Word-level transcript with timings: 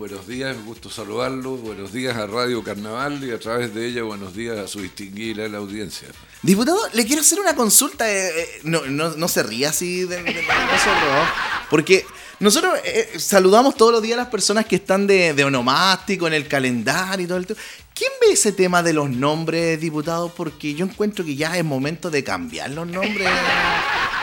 Buenos 0.00 0.26
días, 0.26 0.56
gusto 0.64 0.88
saludarlo. 0.88 1.58
Buenos 1.58 1.92
días 1.92 2.16
a 2.16 2.26
Radio 2.26 2.64
Carnaval 2.64 3.22
y 3.22 3.32
a 3.32 3.38
través 3.38 3.74
de 3.74 3.86
ella 3.86 4.02
buenos 4.02 4.34
días 4.34 4.56
a 4.58 4.66
su 4.66 4.80
distinguida 4.80 5.46
la 5.46 5.58
audiencia. 5.58 6.08
Diputado, 6.40 6.78
le 6.94 7.04
quiero 7.04 7.20
hacer 7.20 7.38
una 7.38 7.54
consulta. 7.54 8.10
eh, 8.10 8.30
eh, 8.34 8.60
no, 8.62 8.80
no, 8.86 9.28
se 9.28 9.42
ría 9.42 9.68
así 9.68 10.04
de, 10.06 10.22
de- 10.22 10.32
de 10.32 10.42
nosotros, 10.42 11.04
¿no? 11.04 11.28
Porque 11.68 12.06
nosotros 12.38 12.78
eh, 12.82 13.10
saludamos 13.18 13.74
todos 13.74 13.92
los 13.92 14.00
días 14.00 14.14
a 14.18 14.22
las 14.22 14.30
personas 14.30 14.64
que 14.64 14.76
están 14.76 15.06
de, 15.06 15.34
de 15.34 15.44
onomástico 15.44 16.26
en 16.26 16.32
el 16.32 16.48
calendario 16.48 17.26
y 17.26 17.28
todo 17.28 17.36
el 17.36 17.46
tema. 17.46 17.60
¿Quién 17.92 18.10
ve 18.22 18.32
ese 18.32 18.52
tema 18.52 18.82
de 18.82 18.94
los 18.94 19.10
nombres, 19.10 19.78
diputado? 19.82 20.30
Porque 20.34 20.72
yo 20.72 20.86
encuentro 20.86 21.26
que 21.26 21.36
ya 21.36 21.58
es 21.58 21.64
momento 21.64 22.08
de 22.10 22.24
cambiar 22.24 22.70
los 22.70 22.86
nombres 22.86 23.28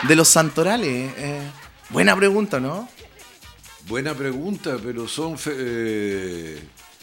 de 0.08 0.16
los 0.16 0.26
santorales. 0.28 1.12
buena 1.90 2.16
pregunta, 2.16 2.58
¿no? 2.58 2.88
Buena 3.88 4.14
pregunta, 4.14 4.76
pero 4.82 5.08
son 5.08 5.38
fe- 5.38 5.54
eh, 5.56 6.58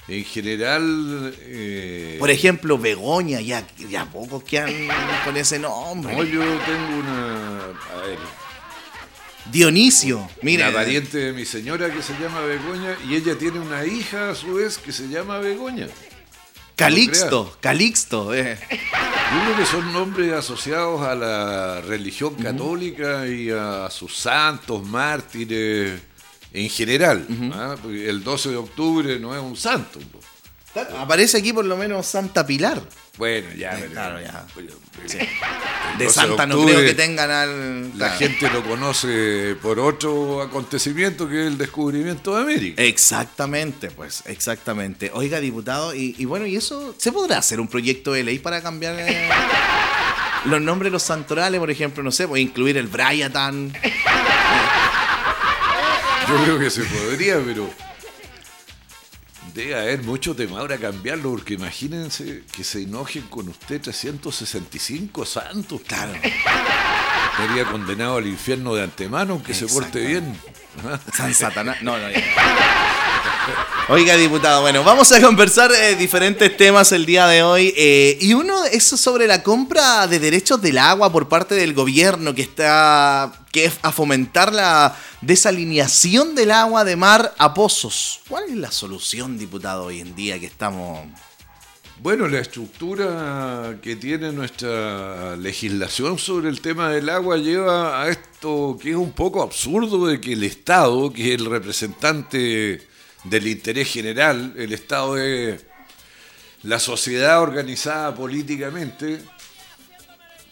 en 0.08 0.24
general. 0.26 1.34
eh, 1.42 2.18
Por 2.20 2.30
ejemplo, 2.30 2.78
Begoña, 2.78 3.42
ya, 3.42 3.66
ya 3.90 4.06
pocos 4.06 4.44
quedan 4.44 4.72
con 5.26 5.36
ese 5.36 5.58
nombre. 5.60 6.16
no, 6.16 6.24
yo 6.24 6.42
tengo 6.42 7.00
una. 7.00 7.66
A 7.94 8.02
ver, 8.06 8.20
Dionisio, 9.52 10.28
mira. 10.42 10.70
una 10.70 10.78
pariente 10.78 11.18
de 11.20 11.34
mi 11.34 11.46
señora 11.46 11.92
que 11.94 12.02
se 12.02 12.14
llama 12.20 12.42
Begoña 12.42 12.98
y 13.08 13.16
ella 13.16 13.38
tiene 13.38 13.60
una 13.60 13.86
hija 13.86 14.32
a 14.32 14.36
su 14.36 14.56
vez 14.56 14.78
que 14.80 14.92
se 14.92 15.08
llama 15.08 15.38
Begoña. 15.40 15.88
Calixto, 16.76 17.56
Calixto. 17.62 18.34
eh. 18.34 18.58
Yo 18.70 19.44
creo 19.44 19.56
que 19.58 19.66
son 19.66 19.94
nombres 19.94 20.34
asociados 20.34 21.02
a 21.04 21.16
la 21.16 21.82
religión 21.82 22.36
católica 22.36 23.28
y 23.28 23.50
a 23.50 23.90
sus 23.90 24.16
santos, 24.18 24.84
mártires 24.86 26.02
en 26.64 26.70
general. 26.70 27.26
Porque 27.82 28.10
el 28.10 28.24
12 28.24 28.50
de 28.50 28.56
octubre 28.58 29.20
no 29.20 29.36
es 29.36 29.42
un 29.42 29.56
santo. 29.56 30.00
Aparece 30.98 31.38
aquí 31.38 31.54
por 31.54 31.64
lo 31.64 31.78
menos 31.78 32.06
Santa 32.06 32.46
Pilar. 32.46 32.82
Bueno, 33.18 33.48
ya, 33.58 33.72
Eh, 33.72 33.78
pero- 33.80 33.92
claro, 33.94 34.20
ya. 34.22 34.46
Sí. 35.06 35.18
De 35.98 36.04
12 36.04 36.14
Santa 36.14 36.46
no 36.46 36.56
octubre, 36.56 36.74
creo 36.76 36.86
que 36.86 36.94
tengan 36.96 37.32
al. 37.32 37.98
La 37.98 38.10
gente 38.10 38.50
lo 38.50 38.62
conoce 38.62 39.56
por 39.62 39.80
otro 39.80 40.42
acontecimiento 40.42 41.30
que 41.30 41.44
es 41.44 41.48
el 41.48 41.58
descubrimiento 41.58 42.36
de 42.36 42.42
América. 42.42 42.82
Exactamente, 42.84 43.90
pues, 43.92 44.24
exactamente. 44.26 45.12
Oiga, 45.14 45.40
diputado, 45.40 45.96
y, 45.96 46.14
y 46.18 46.26
bueno, 46.26 46.46
¿y 46.46 46.58
eso 46.58 46.94
se 46.98 47.14
podrá 47.14 47.38
hacer 47.38 47.62
un 47.62 47.70
proyecto 47.70 48.12
de 48.12 48.24
ley 48.26 48.40
para 48.40 48.62
cambiar 48.62 49.00
eh, 49.00 49.30
los 50.46 50.60
nombres 50.62 50.90
de 50.90 50.92
los 50.92 51.04
santorales, 51.04 51.58
por 51.58 51.72
ejemplo? 51.72 52.04
No 52.04 52.12
sé, 52.12 52.28
pues 52.28 52.42
incluir 52.42 52.76
el 52.76 52.88
Bryatan. 52.88 53.72
Yo 56.30 56.44
creo 56.44 56.60
que 56.60 56.70
se 56.70 56.84
podría, 56.84 57.40
pero 57.46 57.70
debe 59.54 59.76
haber 59.76 60.04
mucho 60.04 60.36
tema 60.36 60.60
ahora 60.60 60.78
cambiarlo, 60.78 61.32
porque 61.32 61.54
imagínense 61.54 62.44
que 62.52 62.64
se 62.64 62.84
enojen 62.84 63.24
con 63.24 63.48
usted 63.50 63.82
365 63.82 65.26
santos. 65.26 65.82
Claro. 65.88 66.14
Estaría 66.14 67.66
condenado 67.66 68.18
al 68.18 68.28
infierno 68.28 68.76
de 68.76 68.84
antemano, 68.84 69.34
aunque 69.34 69.54
se 69.54 69.68
porte 69.68 70.00
bien. 70.06 70.38
San 71.14 71.34
Satanás. 71.34 71.78
No, 71.82 71.98
no, 71.98 72.10
ya. 72.10 72.22
Oiga, 73.88 74.16
diputado, 74.16 74.62
bueno, 74.62 74.84
vamos 74.84 75.12
a 75.12 75.22
conversar 75.22 75.72
eh, 75.72 75.96
diferentes 75.96 76.58
temas 76.58 76.92
el 76.92 77.06
día 77.06 77.28
de 77.28 77.44
hoy. 77.44 77.74
eh, 77.78 78.18
y 78.20 78.34
uno 78.34 78.66
es 78.66 78.84
sobre 78.84 79.28
la 79.28 79.44
compra 79.44 80.08
de 80.08 80.20
derechos 80.20 80.60
del 80.62 80.80
agua 80.80 81.12
por 81.12 81.30
parte 81.30 81.54
del 81.56 81.74
gobierno 81.74 82.34
que 82.34 82.42
está. 82.42 83.45
Que 83.56 83.64
es 83.64 83.80
a 83.84 83.94
fomentar 83.94 84.52
la 84.52 84.98
desalineación 85.22 86.36
del 86.36 86.52
agua 86.52 86.84
de 86.84 86.98
mar 86.98 87.34
a 87.38 87.54
pozos. 87.54 88.20
¿Cuál 88.28 88.50
es 88.50 88.58
la 88.58 88.70
solución, 88.70 89.38
diputado, 89.38 89.86
hoy 89.86 90.02
en 90.02 90.14
día 90.14 90.38
que 90.38 90.48
estamos. 90.48 91.08
Bueno, 92.02 92.28
la 92.28 92.40
estructura 92.40 93.78
que 93.82 93.96
tiene 93.96 94.34
nuestra 94.34 95.38
legislación 95.38 96.20
sobre 96.20 96.50
el 96.50 96.60
tema 96.60 96.90
del 96.90 97.08
agua 97.08 97.38
lleva 97.38 98.02
a 98.02 98.10
esto 98.10 98.78
que 98.82 98.90
es 98.90 98.98
un 98.98 99.14
poco 99.14 99.42
absurdo 99.42 100.06
de 100.06 100.20
que 100.20 100.34
el 100.34 100.44
Estado, 100.44 101.14
que 101.14 101.34
es 101.34 101.40
el 101.40 101.46
representante 101.46 102.86
del 103.24 103.48
interés 103.48 103.88
general, 103.88 104.54
el 104.58 104.74
Estado 104.74 105.18
es 105.18 105.64
la 106.64 106.80
sociedad 106.80 107.42
organizada 107.42 108.14
políticamente, 108.14 109.22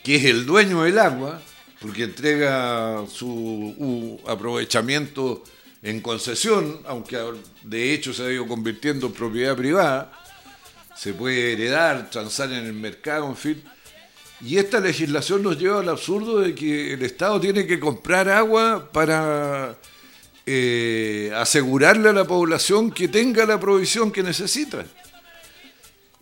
que 0.06 0.16
es 0.16 0.24
el 0.24 0.46
dueño 0.46 0.84
del 0.84 1.00
agua, 1.00 1.42
porque 1.84 2.04
entrega 2.04 3.04
su 3.12 4.18
aprovechamiento 4.26 5.44
en 5.82 6.00
concesión, 6.00 6.80
aunque 6.88 7.20
de 7.62 7.94
hecho 7.94 8.14
se 8.14 8.24
ha 8.24 8.32
ido 8.32 8.48
convirtiendo 8.48 9.08
en 9.08 9.12
propiedad 9.12 9.54
privada, 9.54 10.14
se 10.96 11.14
puede 11.14 11.52
heredar, 11.52 12.10
transar 12.10 12.54
en 12.54 12.66
el 12.66 12.72
mercado, 12.72 13.28
en 13.28 13.36
fin. 13.36 13.64
Y 14.40 14.60
esta 14.60 14.80
legislación 14.80 15.44
nos 15.44 15.60
lleva 15.60 15.82
al 15.82 15.90
absurdo 15.90 16.40
de 16.40 16.56
que 16.56 16.94
el 16.94 17.04
Estado 17.04 17.38
tiene 17.42 17.68
que 17.68 17.82
comprar 17.82 18.30
agua 18.30 18.90
para 18.94 19.78
eh, 20.46 21.34
asegurarle 21.36 22.08
a 22.08 22.14
la 22.14 22.24
población 22.24 22.92
que 22.92 23.10
tenga 23.10 23.46
la 23.46 23.60
provisión 23.60 24.10
que 24.10 24.24
necesita. 24.24 24.86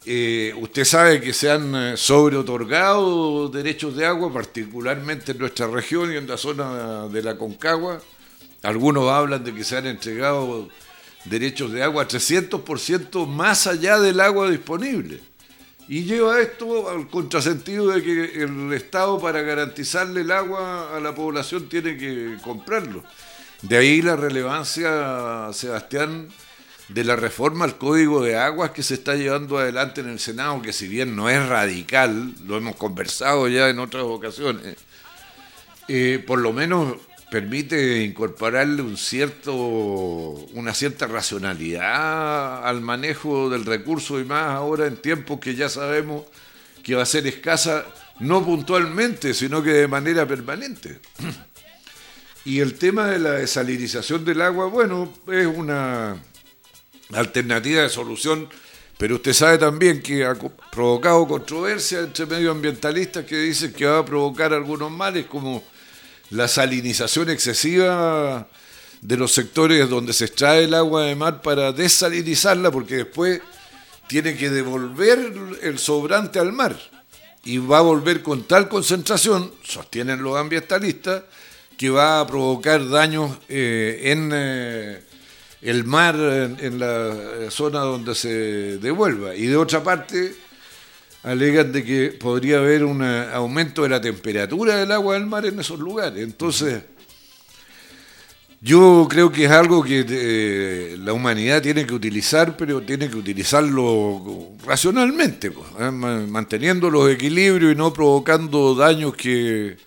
Eh, 0.04 0.52
usted 0.58 0.84
sabe 0.84 1.22
que 1.22 1.32
se 1.32 1.52
han 1.52 1.76
eh, 1.76 1.94
sobreotorgado 1.96 3.50
derechos 3.50 3.96
de 3.96 4.08
agua, 4.08 4.34
particularmente 4.34 5.34
en 5.34 5.38
nuestra 5.38 5.68
región 5.68 6.12
y 6.12 6.18
en 6.18 6.28
la 6.28 6.38
zona 6.38 7.08
de 7.08 7.22
la 7.22 7.38
Concagua. 7.38 8.02
Algunos 8.64 9.12
hablan 9.12 9.44
de 9.44 9.54
que 9.54 9.64
se 9.64 9.78
han 9.78 9.86
entregado 9.86 10.70
derechos 11.26 11.72
de 11.72 11.84
agua 11.84 12.08
300% 12.08 13.28
más 13.28 13.68
allá 13.68 14.00
del 14.00 14.20
agua 14.20 14.50
disponible. 14.50 15.20
Y 15.88 16.04
lleva 16.04 16.40
esto 16.40 16.90
al 16.90 17.08
contrasentido 17.08 17.90
de 17.90 18.02
que 18.02 18.44
el 18.44 18.74
Estado 18.74 19.20
para 19.20 19.42
garantizarle 19.42 20.22
el 20.22 20.32
agua 20.32 20.96
a 20.96 21.00
la 21.00 21.14
población 21.14 21.70
tiene 21.70 21.98
que 21.98 22.38
comprarlo. 22.44 23.04
De 23.62 23.78
ahí 23.78 24.02
la 24.02 24.16
relevancia, 24.16 25.50
Sebastián, 25.54 26.30
de 26.94 27.04
la 27.04 27.16
reforma 27.16 27.66
al 27.66 27.78
Código 27.78 28.22
de 28.22 28.38
Aguas 28.38 28.72
que 28.72 28.84
se 28.84 28.96
está 28.96 29.16
llevando 29.16 29.58
adelante 29.58 30.02
en 30.02 30.10
el 30.10 30.20
Senado, 30.20 30.62
que 30.62 30.74
si 30.74 30.88
bien 30.88 31.16
no 31.16 31.30
es 31.30 31.48
radical, 31.48 32.34
lo 32.46 32.58
hemos 32.58 32.76
conversado 32.76 33.48
ya 33.48 33.70
en 33.70 33.80
otras 33.80 34.04
ocasiones, 34.04 34.76
eh, 35.88 36.24
por 36.26 36.40
lo 36.40 36.52
menos 36.54 36.98
permite 37.32 38.04
incorporarle 38.04 38.82
un 38.82 38.98
cierto, 38.98 39.56
una 39.56 40.74
cierta 40.74 41.08
racionalidad 41.08 42.68
al 42.68 42.82
manejo 42.82 43.50
del 43.50 43.66
recurso 43.66 44.20
y 44.20 44.26
más 44.26 44.48
ahora 44.48 44.86
en 44.86 44.98
tiempos 44.98 45.40
que 45.40 45.56
ya 45.56 45.70
sabemos 45.70 46.26
que 46.84 46.96
va 46.96 47.04
a 47.04 47.06
ser 47.06 47.26
escasa, 47.28 47.86
no 48.20 48.44
puntualmente, 48.44 49.34
sino 49.34 49.64
que 49.64 49.72
de 49.72 49.88
manera 49.88 50.28
permanente. 50.28 51.00
Y 52.44 52.60
el 52.60 52.74
tema 52.74 53.06
de 53.06 53.20
la 53.20 53.34
desalinización 53.34 54.26
del 54.26 54.42
agua, 54.42 54.66
bueno, 54.66 55.14
es 55.28 55.46
una 55.46 56.18
alternativa 57.14 57.82
de 57.82 57.90
solución, 57.90 58.48
pero 58.98 59.16
usted 59.16 59.34
sabe 59.34 59.58
también 59.58 60.02
que 60.02 60.26
ha 60.26 60.36
provocado 60.72 61.28
controversia 61.28 62.00
entre 62.00 62.26
medioambientalistas 62.26 63.26
que 63.26 63.38
dicen 63.38 63.74
que 63.74 63.86
va 63.86 64.00
a 64.00 64.06
provocar 64.06 64.54
algunos 64.54 64.92
males 64.92 65.26
como 65.26 65.64
la 66.30 66.48
salinización 66.48 67.30
excesiva 67.30 68.48
de 69.02 69.18
los 69.18 69.32
sectores 69.32 69.90
donde 69.90 70.14
se 70.14 70.26
extrae 70.26 70.66
el 70.66 70.74
agua 70.74 71.04
de 71.04 71.16
mar 71.16 71.42
para 71.42 71.72
desalinizarla, 71.72 72.72
porque 72.72 72.98
después 72.98 73.42
tiene 74.08 74.38
que 74.38 74.50
devolver 74.50 75.34
el 75.62 75.80
sobrante 75.80 76.40
al 76.40 76.54
mar. 76.54 76.78
Y 77.44 77.58
va 77.58 77.80
a 77.80 77.82
volver 77.82 78.22
con 78.22 78.44
tal 78.44 78.70
concentración, 78.70 79.52
sostienen 79.64 80.22
los 80.22 80.38
ambientalistas, 80.38 81.24
que 81.76 81.90
va 81.90 82.20
a 82.20 82.28
provocar 82.28 82.88
daños 82.88 83.36
eh, 83.50 84.02
en 84.04 84.30
eh, 84.32 85.04
el 85.62 85.84
mar, 85.84 86.16
en, 86.16 86.80
la 86.80 87.50
zona 87.50 87.80
donde 87.82 88.16
se 88.16 88.78
devuelva. 88.78 89.36
Y 89.36 89.46
de 89.46 89.58
otra 89.58 89.84
parte, 89.84 90.34
alegan 91.24 91.72
de 91.72 91.84
que 91.84 92.08
podría 92.20 92.58
haber 92.58 92.84
un 92.84 93.04
aumento 93.04 93.84
de 93.84 93.90
la 93.90 94.02
temperatura 94.02 94.78
del 94.78 94.92
agua 94.92 95.14
del 95.14 95.28
mar 95.28 95.46
en 95.46 95.60
esos 95.60 95.80
lugares. 95.80 96.24
Entonces, 96.24 96.82
yo 98.64 99.08
creo 99.10 99.32
que 99.32 99.46
es 99.46 99.52
algo 99.52 99.84
que 99.84 100.06
eh, 100.08 100.96
la 101.00 101.14
humanidad 101.14 101.64
tiene 101.64 101.86
que 101.86 101.96
utilizar, 101.96 102.56
pero 102.56 102.82
tiene 102.82 103.10
que 103.10 103.18
utilizarlo 103.18 104.50
racionalmente, 104.66 105.50
pues, 105.50 105.68
¿eh? 105.80 105.90
Ma- 105.90 106.26
manteniendo 106.28 106.90
los 106.92 107.10
equilibrios 107.10 107.74
y 107.74 107.76
no 107.76 107.92
provocando 107.92 108.76
daños 108.76 109.16
que 109.16 109.78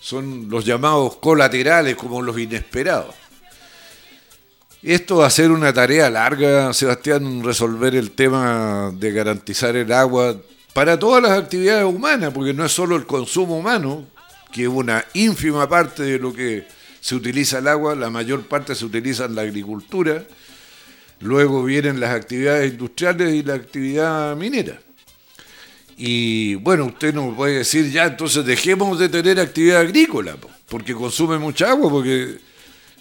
son 0.00 0.48
los 0.48 0.64
llamados 0.64 1.16
colaterales, 1.16 1.96
como 1.96 2.22
los 2.22 2.38
inesperados. 2.38 3.14
Esto 4.84 5.16
va 5.16 5.28
a 5.28 5.30
ser 5.30 5.50
una 5.50 5.72
tarea 5.72 6.10
larga, 6.10 6.70
Sebastián, 6.74 7.42
resolver 7.42 7.94
el 7.94 8.10
tema 8.10 8.92
de 8.94 9.12
garantizar 9.12 9.74
el 9.76 9.90
agua 9.90 10.36
para 10.74 10.98
todas 10.98 11.22
las 11.22 11.32
actividades 11.32 11.86
humanas, 11.86 12.34
porque 12.34 12.52
no 12.52 12.66
es 12.66 12.72
solo 12.72 12.94
el 12.94 13.06
consumo 13.06 13.56
humano, 13.56 14.06
que 14.52 14.64
es 14.64 14.68
una 14.68 15.02
ínfima 15.14 15.66
parte 15.66 16.02
de 16.02 16.18
lo 16.18 16.34
que 16.34 16.66
se 17.00 17.14
utiliza 17.14 17.60
el 17.60 17.68
agua, 17.68 17.94
la 17.94 18.10
mayor 18.10 18.46
parte 18.46 18.74
se 18.74 18.84
utiliza 18.84 19.24
en 19.24 19.36
la 19.36 19.40
agricultura, 19.40 20.22
luego 21.20 21.64
vienen 21.64 21.98
las 21.98 22.10
actividades 22.10 22.72
industriales 22.72 23.32
y 23.32 23.42
la 23.42 23.54
actividad 23.54 24.36
minera. 24.36 24.78
Y 25.96 26.56
bueno, 26.56 26.84
usted 26.84 27.14
nos 27.14 27.34
puede 27.34 27.56
decir, 27.56 27.90
ya, 27.90 28.04
entonces 28.04 28.44
dejemos 28.44 28.98
de 28.98 29.08
tener 29.08 29.40
actividad 29.40 29.80
agrícola, 29.80 30.36
porque 30.68 30.92
consume 30.92 31.38
mucha 31.38 31.70
agua, 31.70 31.88
porque 31.90 32.36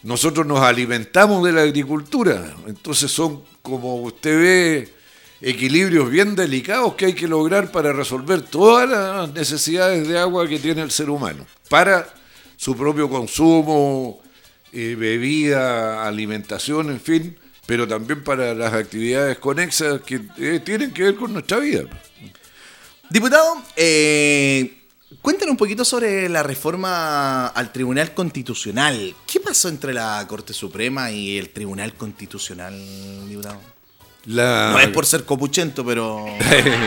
nosotros 0.03 0.45
nos 0.45 0.59
alimentamos 0.59 1.44
de 1.45 1.53
la 1.53 1.61
agricultura. 1.61 2.55
Entonces 2.67 3.09
son, 3.09 3.41
como 3.61 3.95
usted 4.01 4.39
ve, 4.39 4.94
equilibrios 5.41 6.09
bien 6.09 6.35
delicados 6.35 6.95
que 6.95 7.07
hay 7.07 7.13
que 7.13 7.27
lograr 7.27 7.71
para 7.71 7.91
resolver 7.91 8.41
todas 8.41 8.89
las 8.89 9.33
necesidades 9.33 10.07
de 10.07 10.19
agua 10.19 10.47
que 10.47 10.59
tiene 10.59 10.81
el 10.81 10.91
ser 10.91 11.09
humano, 11.09 11.45
para 11.69 12.13
su 12.55 12.75
propio 12.77 13.09
consumo, 13.09 14.21
eh, 14.71 14.95
bebida, 14.97 16.07
alimentación, 16.07 16.89
en 16.89 17.00
fin, 17.00 17.38
pero 17.65 17.88
también 17.88 18.23
para 18.23 18.53
las 18.53 18.73
actividades 18.73 19.38
conexas 19.38 20.01
que 20.01 20.21
eh, 20.38 20.61
tienen 20.63 20.94
que 20.94 21.03
ver 21.03 21.15
con 21.15 21.33
nuestra 21.33 21.59
vida. 21.59 21.83
Diputado, 23.09 23.61
eh, 23.75 24.82
cuéntanos 25.21 25.51
un 25.51 25.57
poquito 25.57 25.86
sobre 25.86 26.30
la 26.30 26.44
reforma 26.44 27.48
al 27.48 27.71
Tribunal 27.71 28.13
Constitucional. 28.13 29.15
¿Qué 29.25 29.39
pasó 29.39 29.69
entre 29.69 29.94
la 29.94 30.25
Corte 30.27 30.54
Suprema 30.54 31.12
y 31.12 31.38
el 31.38 31.50
Tribunal 31.50 31.94
Constitucional, 31.94 32.74
diputado? 33.27 33.60
No 34.25 34.80
es 34.80 34.89
por 34.89 35.06
ser 35.06 35.25
copuchento, 35.25 35.86
pero... 35.86 36.25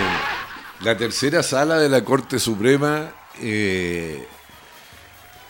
la 0.83 0.97
tercera 0.97 1.43
sala 1.43 1.79
de 1.79 1.89
la 1.89 2.05
Corte 2.05 2.39
Suprema 2.39 3.13
eh, 3.41 4.27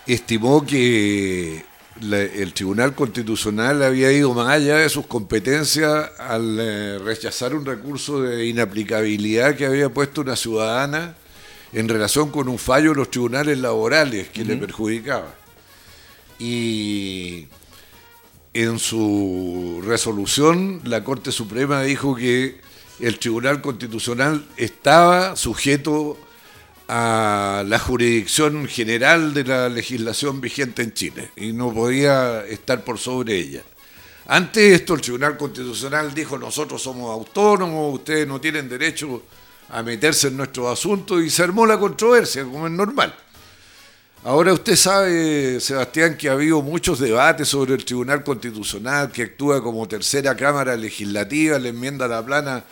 estimó 0.06 0.64
que 0.66 1.64
el 2.00 2.52
Tribunal 2.52 2.94
Constitucional 2.94 3.82
había 3.82 4.12
ido 4.12 4.34
más 4.34 4.48
allá 4.48 4.76
de 4.76 4.88
sus 4.88 5.06
competencias 5.06 6.10
al 6.18 6.58
eh, 6.60 6.98
rechazar 6.98 7.54
un 7.54 7.64
recurso 7.64 8.20
de 8.20 8.46
inaplicabilidad 8.46 9.56
que 9.56 9.66
había 9.66 9.88
puesto 9.88 10.20
una 10.20 10.36
ciudadana 10.36 11.14
en 11.72 11.88
relación 11.88 12.30
con 12.30 12.48
un 12.48 12.58
fallo 12.58 12.90
de 12.90 12.96
los 12.96 13.10
tribunales 13.10 13.58
laborales 13.58 14.28
que 14.28 14.44
le 14.44 14.56
perjudicaba. 14.56 15.34
Y 16.38 17.46
en 18.54 18.78
su 18.78 19.82
resolución 19.84 20.80
la 20.84 21.04
Corte 21.04 21.32
Suprema 21.32 21.82
dijo 21.82 22.14
que 22.14 22.60
el 23.00 23.18
Tribunal 23.18 23.60
Constitucional 23.60 24.46
estaba 24.56 25.36
sujeto 25.36 26.18
a 26.88 27.64
la 27.66 27.78
jurisdicción 27.78 28.66
general 28.68 29.34
de 29.34 29.44
la 29.44 29.68
legislación 29.68 30.40
vigente 30.40 30.82
en 30.82 30.94
Chile 30.94 31.30
y 31.36 31.52
no 31.52 31.72
podía 31.72 32.46
estar 32.46 32.84
por 32.84 32.98
sobre 32.98 33.36
ella. 33.36 33.62
Ante 34.28 34.74
esto, 34.74 34.94
el 34.94 35.00
Tribunal 35.00 35.36
Constitucional 35.36 36.14
dijo, 36.14 36.38
nosotros 36.38 36.82
somos 36.82 37.10
autónomos, 37.12 37.94
ustedes 37.94 38.26
no 38.26 38.40
tienen 38.40 38.68
derecho 38.68 39.22
a 39.68 39.82
meterse 39.82 40.28
en 40.28 40.36
nuestros 40.36 40.72
asuntos 40.72 41.22
y 41.22 41.30
se 41.30 41.42
armó 41.42 41.66
la 41.66 41.78
controversia, 41.78 42.44
como 42.44 42.66
es 42.66 42.72
normal. 42.72 43.14
Ahora 44.24 44.52
usted 44.52 44.74
sabe, 44.74 45.60
Sebastián, 45.60 46.16
que 46.16 46.28
ha 46.28 46.32
habido 46.32 46.60
muchos 46.60 46.98
debates 46.98 47.46
sobre 47.48 47.74
el 47.74 47.84
Tribunal 47.84 48.24
Constitucional, 48.24 49.12
que 49.12 49.22
actúa 49.22 49.62
como 49.62 49.86
tercera 49.86 50.36
Cámara 50.36 50.76
Legislativa, 50.76 51.58
le 51.58 51.68
enmienda 51.68 52.08
la 52.08 52.24
plana 52.24 52.64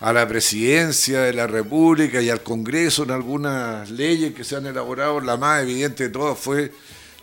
a 0.00 0.12
la 0.12 0.26
presidencia 0.26 1.22
de 1.22 1.32
la 1.32 1.46
República 1.46 2.20
y 2.20 2.30
al 2.30 2.42
Congreso 2.42 3.04
en 3.04 3.12
algunas 3.12 3.90
leyes 3.90 4.34
que 4.34 4.44
se 4.44 4.56
han 4.56 4.66
elaborado. 4.66 5.20
La 5.20 5.36
más 5.36 5.62
evidente 5.62 6.04
de 6.04 6.10
todas 6.10 6.38
fue 6.38 6.72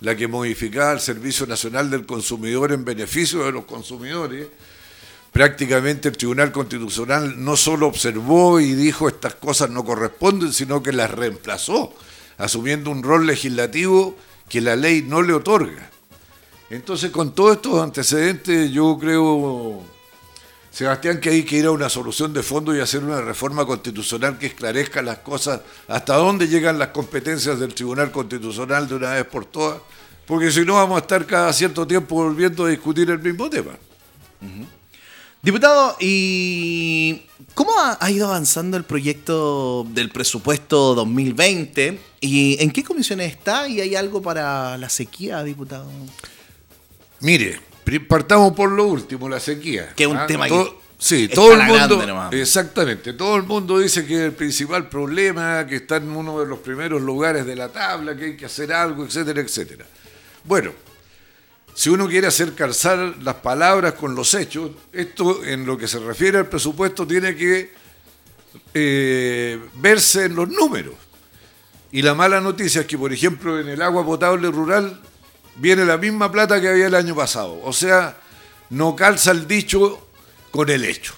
la 0.02 0.16
que 0.16 0.28
modificaba 0.28 0.94
el 0.94 1.00
Servicio 1.00 1.46
Nacional 1.46 1.90
del 1.90 2.06
Consumidor 2.06 2.72
en 2.72 2.86
beneficio 2.86 3.44
de 3.44 3.52
los 3.52 3.66
consumidores. 3.66 4.48
Prácticamente 5.36 6.08
el 6.08 6.16
Tribunal 6.16 6.54
Constitucional 6.54 7.44
no 7.44 7.58
solo 7.58 7.88
observó 7.88 8.62
y 8.62 8.74
dijo 8.74 9.10
estas 9.10 9.36
cosas 9.36 9.70
no 9.70 9.84
corresponden, 9.84 10.54
sino 10.54 10.82
que 10.82 10.94
las 10.94 11.12
reemplazó, 11.12 11.94
asumiendo 12.38 12.90
un 12.90 13.04
rol 13.04 13.28
legislativo 13.28 14.16
que 14.48 14.62
la 14.62 14.78
ley 14.78 15.02
no 15.02 15.22
le 15.22 15.34
otorga. 15.34 15.90
Entonces, 16.70 17.12
con 17.12 17.36
todos 17.36 17.58
estos 17.58 17.84
antecedentes, 17.84 18.72
yo 18.72 18.98
creo 18.98 19.84
Sebastián, 20.72 21.20
que 21.20 21.32
hay 21.32 21.44
que 21.44 21.58
ir 21.58 21.66
a 21.66 21.72
una 21.72 21.90
solución 21.90 22.32
de 22.32 22.42
fondo 22.42 22.74
y 22.74 22.80
hacer 22.80 23.04
una 23.04 23.20
reforma 23.20 23.66
constitucional 23.66 24.40
que 24.40 24.46
esclarezca 24.46 25.02
las 25.02 25.18
cosas, 25.18 25.60
hasta 25.90 26.16
dónde 26.16 26.48
llegan 26.48 26.80
las 26.80 26.92
competencias 26.92 27.60
del 27.60 27.74
Tribunal 27.74 28.10
Constitucional 28.10 28.88
de 28.88 28.96
una 28.96 29.12
vez 29.16 29.26
por 29.26 29.44
todas, 29.44 29.82
porque 30.26 30.50
si 30.50 30.64
no 30.64 30.76
vamos 30.76 30.96
a 30.96 31.02
estar 31.02 31.26
cada 31.26 31.52
cierto 31.52 31.86
tiempo 31.86 32.16
volviendo 32.16 32.64
a 32.64 32.70
discutir 32.70 33.10
el 33.10 33.20
mismo 33.20 33.50
tema. 33.50 33.74
Diputado, 35.46 35.96
¿y 36.00 37.22
cómo 37.54 37.72
ha, 37.78 38.10
ido 38.10 38.28
avanzando 38.28 38.78
el 38.78 38.84
proyecto 38.84 39.86
del 39.92 40.10
presupuesto 40.10 40.96
2020? 40.96 42.00
¿Y 42.20 42.58
en 42.64 42.72
qué 42.72 42.84
comisiones 42.84 43.32
está? 43.32 43.68
¿Y 43.68 43.80
hay 43.80 43.96
algo 43.96 44.24
para 44.24 44.76
la 44.80 44.90
sequía, 44.90 45.44
diputado? 45.44 45.88
Mire, 47.20 47.60
Partamos 48.08 48.54
por 48.54 48.72
lo 48.72 48.88
último, 48.88 49.30
la 49.30 49.40
sequía. 49.40 49.94
Que 49.96 50.06
es 50.06 50.10
un 50.10 50.18
¿ah? 50.18 50.26
tema 50.26 50.48
Sí, 50.98 51.28
todo 51.28 51.54
el 51.54 51.62
mundo. 51.62 52.30
Exactamente. 52.32 53.14
Todo 53.14 53.36
el 53.36 53.44
mundo 53.44 53.78
dice 53.78 54.04
que 54.06 54.26
el 54.26 54.32
principal 54.32 54.90
problema, 54.90 55.68
que 55.68 55.76
está 55.76 55.98
en 55.98 56.10
uno 56.10 56.40
de 56.40 56.48
los 56.48 56.58
primeros 56.58 57.04
lugares 57.04 57.46
de 57.46 57.56
la 57.56 57.70
tabla, 57.70 58.18
que 58.18 58.26
hay 58.26 58.36
que 58.36 58.48
hacer 58.48 58.74
algo, 58.74 59.06
etcétera, 59.06 59.42
etcétera. 59.42 59.86
Bueno, 60.44 60.72
si 61.86 61.92
uno 61.92 62.08
quiere 62.08 62.26
hacer 62.26 62.56
calzar 62.56 63.14
las 63.22 63.36
palabras 63.36 63.94
con 63.94 64.16
los 64.16 64.34
hechos, 64.34 64.72
esto 64.92 65.46
en 65.46 65.68
lo 65.68 65.78
que 65.78 65.88
se 65.88 66.00
refiere 66.00 66.40
al 66.40 66.50
presupuesto 66.50 67.06
tiene 67.06 67.36
que 67.36 67.72
eh, 68.74 69.60
verse 69.76 70.26
en 70.26 70.36
los 70.36 70.50
números. 70.50 70.96
Y 71.92 72.02
la 72.02 72.16
mala 72.16 72.42
noticia 72.42 72.82
es 72.82 72.88
que, 72.88 72.98
por 72.98 73.14
ejemplo, 73.14 73.60
en 73.60 73.68
el 73.68 73.84
agua 73.84 74.04
potable 74.04 74.50
rural 74.50 75.00
viene 75.58 75.86
la 75.86 76.00
misma 76.00 76.32
plata 76.32 76.60
que 76.60 76.70
había 76.70 76.88
el 76.88 76.96
año 76.96 77.16
pasado. 77.16 77.62
O 77.64 77.72
sea, 77.72 78.18
no 78.72 78.96
calza 78.96 79.30
el 79.30 79.48
dicho 79.48 80.08
con 80.50 80.72
el 80.72 80.86
hecho. 80.86 81.14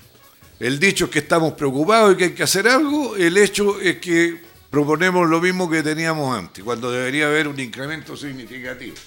El 0.60 0.82
dicho 0.82 1.06
es 1.06 1.12
que 1.12 1.20
estamos 1.20 1.54
preocupados 1.54 2.14
y 2.14 2.18
que 2.18 2.24
hay 2.26 2.34
que 2.34 2.44
hacer 2.44 2.68
algo, 2.68 3.16
el 3.16 3.38
hecho 3.38 3.80
es 3.80 4.00
que 4.00 4.42
proponemos 4.70 5.30
lo 5.30 5.40
mismo 5.40 5.70
que 5.70 5.82
teníamos 5.82 6.38
antes, 6.38 6.62
cuando 6.62 6.92
debería 6.92 7.28
haber 7.28 7.48
un 7.48 7.58
incremento 7.58 8.18
significativo. 8.18 8.98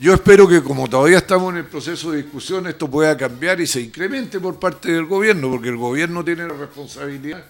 Yo 0.00 0.14
espero 0.14 0.46
que 0.46 0.62
como 0.62 0.88
todavía 0.88 1.18
estamos 1.18 1.52
en 1.52 1.58
el 1.58 1.66
proceso 1.66 2.12
de 2.12 2.22
discusión, 2.22 2.68
esto 2.68 2.88
pueda 2.88 3.16
cambiar 3.16 3.60
y 3.60 3.66
se 3.66 3.80
incremente 3.80 4.38
por 4.38 4.60
parte 4.60 4.92
del 4.92 5.06
gobierno, 5.06 5.50
porque 5.50 5.70
el 5.70 5.76
gobierno 5.76 6.24
tiene 6.24 6.46
la 6.46 6.54
responsabilidad. 6.54 7.44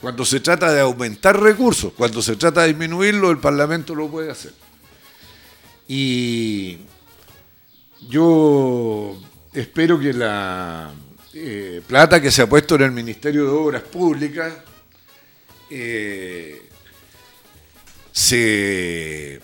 Cuando 0.00 0.24
se 0.24 0.38
trata 0.38 0.72
de 0.72 0.80
aumentar 0.80 1.40
recursos, 1.40 1.92
cuando 1.94 2.22
se 2.22 2.36
trata 2.36 2.62
de 2.62 2.68
disminuirlo, 2.68 3.32
el 3.32 3.38
Parlamento 3.38 3.96
lo 3.96 4.08
puede 4.08 4.30
hacer. 4.30 4.52
Y 5.88 6.78
yo 8.08 9.20
espero 9.52 9.98
que 9.98 10.12
la 10.12 10.92
eh, 11.34 11.82
plata 11.88 12.22
que 12.22 12.30
se 12.30 12.42
ha 12.42 12.48
puesto 12.48 12.76
en 12.76 12.82
el 12.82 12.92
Ministerio 12.92 13.46
de 13.46 13.50
Obras 13.50 13.82
Públicas 13.82 14.52
eh, 15.68 16.68
se 18.12 19.40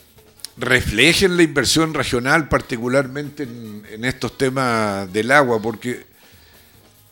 refleje 0.56 1.26
en 1.26 1.36
la 1.36 1.42
inversión 1.42 1.94
regional, 1.94 2.48
particularmente 2.48 3.42
en 3.42 4.04
estos 4.04 4.38
temas 4.38 5.12
del 5.12 5.30
agua, 5.30 5.60
porque 5.60 6.04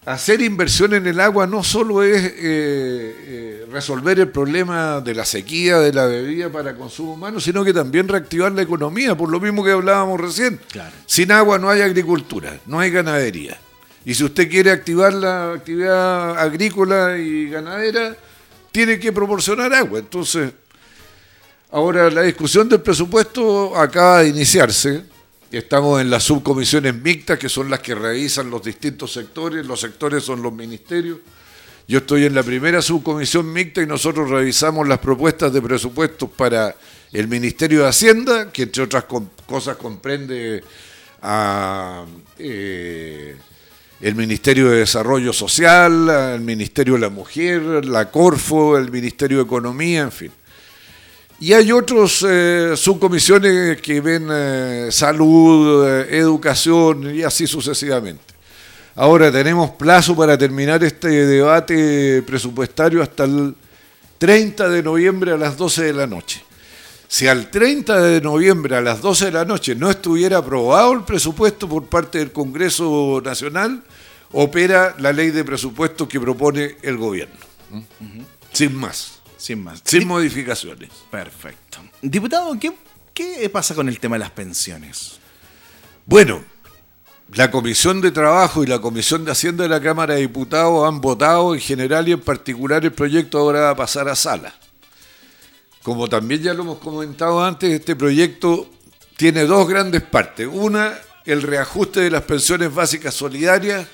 hacer 0.06 0.42
inversión 0.42 0.94
en 0.94 1.06
el 1.06 1.20
agua 1.20 1.46
no 1.46 1.62
solo 1.62 2.02
es 2.02 2.22
eh, 2.22 2.34
eh, 2.42 3.66
resolver 3.70 4.20
el 4.20 4.28
problema 4.28 5.00
de 5.00 5.14
la 5.14 5.24
sequía, 5.24 5.78
de 5.78 5.92
la 5.92 6.06
bebida 6.06 6.50
para 6.50 6.74
consumo 6.74 7.14
humano, 7.14 7.40
sino 7.40 7.64
que 7.64 7.72
también 7.72 8.08
reactivar 8.08 8.52
la 8.52 8.62
economía, 8.62 9.14
por 9.14 9.30
lo 9.30 9.40
mismo 9.40 9.64
que 9.64 9.72
hablábamos 9.72 10.20
recién. 10.20 10.60
Sin 11.06 11.32
agua 11.32 11.58
no 11.58 11.70
hay 11.70 11.80
agricultura, 11.80 12.58
no 12.66 12.80
hay 12.80 12.90
ganadería. 12.90 13.58
Y 14.04 14.14
si 14.14 14.24
usted 14.24 14.50
quiere 14.50 14.70
activar 14.70 15.14
la 15.14 15.52
actividad 15.52 16.38
agrícola 16.38 17.16
y 17.16 17.48
ganadera, 17.48 18.14
tiene 18.70 18.98
que 18.98 19.12
proporcionar 19.12 19.72
agua. 19.72 20.00
Entonces, 20.00 20.52
ahora 21.74 22.10
la 22.10 22.22
discusión 22.22 22.68
del 22.68 22.80
presupuesto 22.80 23.76
acaba 23.76 24.20
de 24.20 24.28
iniciarse 24.28 25.04
Estamos 25.58 26.00
en 26.00 26.10
las 26.10 26.24
subcomisiones 26.24 26.96
mixtas, 26.96 27.38
que 27.38 27.48
son 27.48 27.70
las 27.70 27.78
que 27.78 27.94
revisan 27.94 28.50
los 28.50 28.64
distintos 28.64 29.12
sectores. 29.12 29.64
Los 29.64 29.80
sectores 29.80 30.24
son 30.24 30.42
los 30.42 30.52
ministerios. 30.52 31.18
Yo 31.86 31.98
estoy 31.98 32.24
en 32.24 32.34
la 32.34 32.42
primera 32.42 32.82
subcomisión 32.82 33.52
mixta 33.52 33.80
y 33.80 33.86
nosotros 33.86 34.30
revisamos 34.30 34.88
las 34.88 34.98
propuestas 34.98 35.52
de 35.52 35.62
presupuestos 35.62 36.28
para 36.30 36.74
el 37.12 37.28
Ministerio 37.28 37.82
de 37.82 37.88
Hacienda, 37.88 38.50
que 38.50 38.62
entre 38.64 38.82
otras 38.82 39.04
cosas 39.46 39.76
comprende 39.76 40.64
a 41.22 42.04
eh, 42.36 43.36
el 44.00 44.14
Ministerio 44.16 44.70
de 44.70 44.78
Desarrollo 44.78 45.32
Social, 45.32 46.08
el 46.34 46.40
Ministerio 46.40 46.94
de 46.94 47.00
la 47.00 47.10
Mujer, 47.10 47.84
la 47.84 48.10
Corfo, 48.10 48.76
el 48.76 48.90
Ministerio 48.90 49.36
de 49.36 49.44
Economía, 49.44 50.02
en 50.02 50.12
fin. 50.12 50.32
Y 51.44 51.52
hay 51.52 51.72
otros 51.72 52.24
eh, 52.26 52.72
subcomisiones 52.74 53.78
que 53.82 54.00
ven 54.00 54.28
eh, 54.32 54.88
salud, 54.90 55.86
eh, 55.86 56.16
educación 56.16 57.14
y 57.14 57.22
así 57.22 57.46
sucesivamente. 57.46 58.32
Ahora 58.94 59.30
tenemos 59.30 59.72
plazo 59.72 60.16
para 60.16 60.38
terminar 60.38 60.82
este 60.82 61.08
debate 61.26 62.22
presupuestario 62.22 63.02
hasta 63.02 63.24
el 63.24 63.54
30 64.16 64.70
de 64.70 64.82
noviembre 64.82 65.32
a 65.32 65.36
las 65.36 65.58
12 65.58 65.84
de 65.84 65.92
la 65.92 66.06
noche. 66.06 66.42
Si 67.08 67.28
al 67.28 67.50
30 67.50 68.00
de 68.00 68.22
noviembre 68.22 68.76
a 68.76 68.80
las 68.80 69.02
12 69.02 69.26
de 69.26 69.32
la 69.32 69.44
noche 69.44 69.74
no 69.74 69.90
estuviera 69.90 70.38
aprobado 70.38 70.94
el 70.94 71.02
presupuesto 71.02 71.68
por 71.68 71.84
parte 71.88 72.20
del 72.20 72.32
Congreso 72.32 73.20
Nacional, 73.22 73.82
opera 74.32 74.94
la 74.98 75.12
ley 75.12 75.30
de 75.30 75.44
presupuesto 75.44 76.08
que 76.08 76.18
propone 76.18 76.76
el 76.80 76.96
gobierno. 76.96 77.36
Sin 78.50 78.74
más. 78.74 79.23
Sin 79.44 79.62
más. 79.62 79.82
Sin 79.84 80.08
modificaciones. 80.08 80.88
Perfecto. 81.10 81.80
Diputado, 82.00 82.58
¿qué, 82.58 82.72
¿qué 83.12 83.50
pasa 83.50 83.74
con 83.74 83.90
el 83.90 84.00
tema 84.00 84.14
de 84.14 84.20
las 84.20 84.30
pensiones? 84.30 85.18
Bueno, 86.06 86.42
la 87.34 87.50
Comisión 87.50 88.00
de 88.00 88.10
Trabajo 88.10 88.64
y 88.64 88.66
la 88.66 88.78
Comisión 88.78 89.22
de 89.26 89.32
Hacienda 89.32 89.64
de 89.64 89.68
la 89.68 89.82
Cámara 89.82 90.14
de 90.14 90.22
Diputados 90.22 90.88
han 90.88 91.02
votado 91.02 91.54
en 91.54 91.60
general 91.60 92.08
y 92.08 92.12
en 92.12 92.22
particular 92.22 92.86
el 92.86 92.94
proyecto 92.94 93.36
ahora 93.36 93.60
va 93.60 93.70
a 93.70 93.76
pasar 93.76 94.08
a 94.08 94.16
sala. 94.16 94.54
Como 95.82 96.08
también 96.08 96.40
ya 96.40 96.54
lo 96.54 96.62
hemos 96.62 96.78
comentado 96.78 97.44
antes, 97.44 97.70
este 97.70 97.94
proyecto 97.94 98.70
tiene 99.18 99.44
dos 99.44 99.68
grandes 99.68 100.00
partes. 100.00 100.48
Una, 100.50 100.94
el 101.26 101.42
reajuste 101.42 102.00
de 102.00 102.10
las 102.10 102.22
pensiones 102.22 102.74
básicas 102.74 103.12
solidarias 103.12 103.86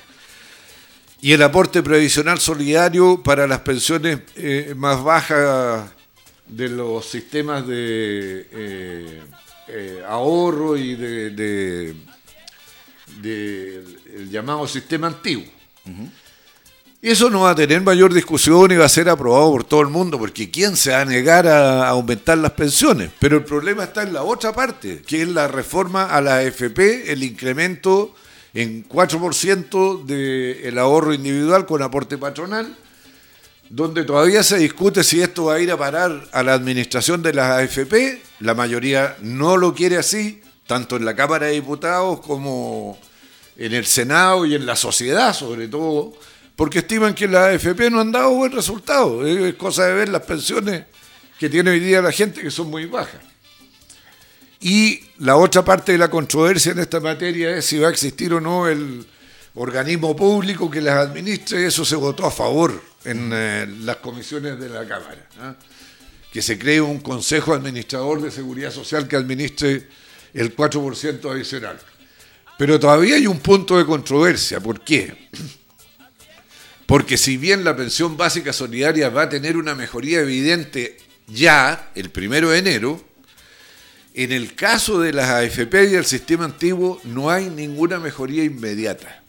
y 1.21 1.33
el 1.33 1.43
aporte 1.43 1.83
previsional 1.83 2.39
solidario 2.39 3.21
para 3.21 3.45
las 3.45 3.59
pensiones 3.59 4.21
eh, 4.35 4.73
más 4.75 5.03
bajas 5.03 5.91
de 6.47 6.67
los 6.67 7.05
sistemas 7.05 7.67
de 7.67 8.47
eh, 8.51 9.21
eh, 9.67 10.03
ahorro 10.07 10.75
y 10.75 10.95
de, 10.95 11.95
del 13.21 14.29
llamado 14.31 14.67
sistema 14.67 15.07
antiguo. 15.07 15.45
Y 17.03 17.09
eso 17.09 17.29
no 17.29 17.41
va 17.41 17.51
a 17.51 17.55
tener 17.55 17.81
mayor 17.81 18.13
discusión 18.13 18.71
y 18.71 18.75
va 18.75 18.85
a 18.85 18.89
ser 18.89 19.07
aprobado 19.07 19.51
por 19.51 19.63
todo 19.63 19.81
el 19.81 19.87
mundo, 19.87 20.17
porque 20.17 20.49
¿quién 20.49 20.75
se 20.75 20.91
va 20.91 21.01
a 21.01 21.05
negar 21.05 21.47
a 21.47 21.87
aumentar 21.87 22.37
las 22.39 22.51
pensiones? 22.51 23.11
Pero 23.19 23.37
el 23.37 23.43
problema 23.43 23.83
está 23.83 24.03
en 24.03 24.13
la 24.13 24.23
otra 24.23 24.53
parte, 24.53 25.03
que 25.05 25.21
es 25.21 25.27
la 25.27 25.47
reforma 25.47 26.05
a 26.05 26.19
la 26.19 26.37
AFP, 26.37 27.11
el 27.11 27.23
incremento 27.23 28.15
en 28.53 28.87
4% 28.87 30.05
del 30.05 30.77
ahorro 30.77 31.13
individual 31.13 31.65
con 31.65 31.81
aporte 31.81 32.17
patronal, 32.17 32.75
donde 33.69 34.03
todavía 34.03 34.43
se 34.43 34.57
discute 34.57 35.03
si 35.03 35.21
esto 35.21 35.45
va 35.45 35.55
a 35.55 35.59
ir 35.59 35.71
a 35.71 35.77
parar 35.77 36.27
a 36.33 36.43
la 36.43 36.53
administración 36.53 37.21
de 37.21 37.33
las 37.33 37.51
AFP. 37.51 38.21
La 38.41 38.53
mayoría 38.53 39.15
no 39.21 39.55
lo 39.55 39.73
quiere 39.73 39.97
así, 39.97 40.41
tanto 40.67 40.97
en 40.97 41.05
la 41.05 41.15
Cámara 41.15 41.47
de 41.47 41.53
Diputados 41.53 42.19
como 42.19 42.99
en 43.55 43.73
el 43.73 43.85
Senado 43.85 44.45
y 44.45 44.55
en 44.55 44.65
la 44.65 44.75
sociedad 44.75 45.33
sobre 45.33 45.67
todo, 45.67 46.13
porque 46.55 46.79
estiman 46.79 47.13
que 47.13 47.27
las 47.27 47.55
AFP 47.55 47.89
no 47.89 48.01
han 48.01 48.11
dado 48.11 48.31
buen 48.31 48.51
resultado. 48.51 49.25
Es 49.25 49.55
cosa 49.55 49.85
de 49.85 49.93
ver 49.93 50.09
las 50.09 50.23
pensiones 50.23 50.83
que 51.39 51.49
tiene 51.49 51.71
hoy 51.71 51.79
día 51.79 52.01
la 52.01 52.11
gente 52.11 52.41
que 52.41 52.51
son 52.51 52.69
muy 52.69 52.85
bajas. 52.85 53.21
Y 54.59 55.01
la 55.21 55.37
otra 55.37 55.63
parte 55.63 55.91
de 55.91 55.99
la 55.99 56.09
controversia 56.09 56.71
en 56.71 56.79
esta 56.79 56.99
materia 56.99 57.55
es 57.55 57.65
si 57.65 57.77
va 57.77 57.89
a 57.89 57.91
existir 57.91 58.33
o 58.33 58.41
no 58.41 58.67
el 58.67 59.05
organismo 59.53 60.15
público 60.15 60.69
que 60.69 60.81
las 60.81 60.95
administre. 60.95 61.67
Eso 61.67 61.85
se 61.85 61.95
votó 61.95 62.25
a 62.25 62.31
favor 62.31 62.81
en 63.05 63.29
eh, 63.31 63.67
las 63.81 63.97
comisiones 63.97 64.59
de 64.59 64.67
la 64.67 64.87
Cámara. 64.87 65.55
Que 66.33 66.41
se 66.41 66.57
cree 66.57 66.81
un 66.81 66.99
consejo 67.01 67.53
administrador 67.53 68.19
de 68.19 68.31
seguridad 68.31 68.71
social 68.71 69.07
que 69.07 69.15
administre 69.15 69.87
el 70.33 70.55
4% 70.55 71.31
adicional. 71.31 71.77
Pero 72.57 72.79
todavía 72.79 73.15
hay 73.15 73.27
un 73.27 73.39
punto 73.39 73.77
de 73.77 73.85
controversia. 73.85 74.59
¿Por 74.59 74.81
qué? 74.81 75.29
Porque 76.87 77.15
si 77.15 77.37
bien 77.37 77.63
la 77.63 77.75
pensión 77.75 78.17
básica 78.17 78.51
solidaria 78.51 79.09
va 79.09 79.23
a 79.23 79.29
tener 79.29 79.55
una 79.55 79.75
mejoría 79.75 80.21
evidente 80.21 80.97
ya, 81.27 81.91
el 81.93 82.09
primero 82.09 82.49
de 82.49 82.57
enero, 82.57 83.10
en 84.13 84.31
el 84.31 84.55
caso 84.55 84.99
de 84.99 85.13
las 85.13 85.29
AFP 85.29 85.91
y 85.91 85.95
el 85.95 86.05
sistema 86.05 86.45
antiguo 86.45 86.99
no 87.03 87.29
hay 87.29 87.49
ninguna 87.49 87.99
mejoría 87.99 88.43
inmediata. 88.43 89.23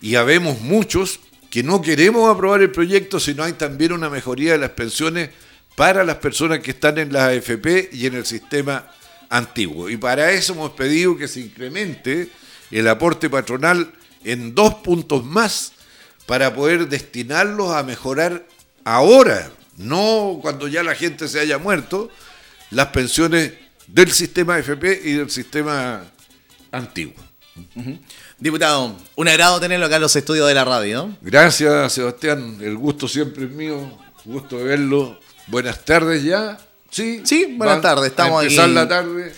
Y 0.00 0.14
habemos 0.14 0.60
muchos 0.60 1.20
que 1.50 1.62
no 1.62 1.82
queremos 1.82 2.32
aprobar 2.32 2.62
el 2.62 2.70
proyecto 2.70 3.20
si 3.20 3.34
no 3.34 3.42
hay 3.42 3.52
también 3.54 3.92
una 3.92 4.10
mejoría 4.10 4.52
de 4.52 4.58
las 4.58 4.70
pensiones 4.70 5.30
para 5.74 6.04
las 6.04 6.16
personas 6.16 6.60
que 6.60 6.70
están 6.70 6.98
en 6.98 7.12
las 7.12 7.30
AFP 7.30 7.90
y 7.92 8.06
en 8.06 8.14
el 8.14 8.26
sistema 8.26 8.90
antiguo. 9.28 9.90
Y 9.90 9.96
para 9.96 10.30
eso 10.32 10.54
hemos 10.54 10.72
pedido 10.72 11.16
que 11.16 11.28
se 11.28 11.40
incremente 11.40 12.30
el 12.70 12.88
aporte 12.88 13.28
patronal 13.28 13.92
en 14.24 14.54
dos 14.54 14.74
puntos 14.76 15.24
más 15.24 15.72
para 16.26 16.54
poder 16.54 16.88
destinarlos 16.88 17.72
a 17.72 17.82
mejorar 17.82 18.46
ahora, 18.84 19.50
no 19.76 20.38
cuando 20.40 20.68
ya 20.68 20.82
la 20.82 20.94
gente 20.94 21.28
se 21.28 21.38
haya 21.38 21.58
muerto, 21.58 22.10
las 22.70 22.88
pensiones 22.88 23.52
del 23.86 24.12
sistema 24.12 24.58
FP 24.58 25.02
y 25.04 25.12
del 25.12 25.30
sistema 25.30 26.02
antiguo. 26.72 27.14
Diputado, 28.38 28.96
un 29.14 29.28
agrado 29.28 29.60
tenerlo 29.60 29.86
acá 29.86 29.96
en 29.96 30.02
los 30.02 30.14
estudios 30.14 30.46
de 30.46 30.54
la 30.54 30.64
radio. 30.64 31.16
Gracias, 31.22 31.92
Sebastián. 31.92 32.58
El 32.60 32.76
gusto 32.76 33.08
siempre 33.08 33.44
es 33.44 33.50
mío. 33.50 33.98
Gusto 34.24 34.58
de 34.58 34.64
verlo. 34.64 35.18
Buenas 35.46 35.84
tardes 35.84 36.22
ya. 36.22 36.58
Sí, 36.90 37.22
sí 37.24 37.54
buenas 37.56 37.80
tardes. 37.80 38.10
Estamos 38.10 38.40
a 38.40 38.44
empezar 38.44 38.68
la 38.68 38.88
tarde. 38.88 39.32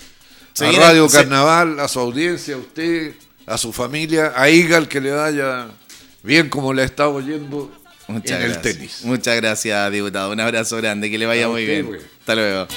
a 0.59 0.71
Radio 0.71 1.07
Carnaval, 1.07 1.79
a 1.79 1.87
su 1.87 1.99
audiencia, 1.99 2.55
a 2.55 2.57
usted, 2.57 3.13
a 3.45 3.57
su 3.57 3.71
familia, 3.71 4.33
a 4.35 4.49
Igal 4.49 4.87
que 4.87 4.99
le 4.99 5.11
vaya 5.11 5.67
bien 6.23 6.49
como 6.49 6.73
le 6.73 6.83
está 6.83 7.07
oyendo 7.07 7.71
en 8.07 8.41
el 8.41 8.61
tenis. 8.61 9.01
Muchas 9.03 9.35
gracias, 9.35 9.91
diputado. 9.91 10.31
Un 10.31 10.39
abrazo 10.39 10.77
grande, 10.77 11.09
que 11.09 11.17
le 11.17 11.25
vaya 11.25 11.47
muy 11.47 11.65
bien. 11.65 11.97
Hasta 12.19 12.35
luego. 12.35 12.67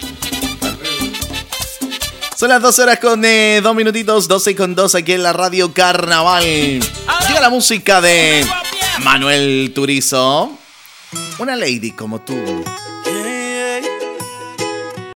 Son 2.43 2.49
las 2.49 2.61
12 2.61 2.83
horas 2.83 2.99
con 2.99 3.25
eh, 3.25 3.61
dos 3.63 3.73
minutitos, 3.73 4.27
12 4.27 4.57
con 4.57 4.75
2 4.75 4.97
aquí 4.97 5.13
en 5.13 5.23
la 5.23 5.33
radio 5.33 5.73
Carnaval. 5.73 6.43
Llega 6.43 7.41
la 7.41 7.51
música 7.51 8.01
de 8.01 8.45
Manuel 9.05 9.71
Turizo. 9.73 10.51
Una 11.39 11.55
lady 11.55 11.93
como 11.93 12.21
tú. 12.21 12.35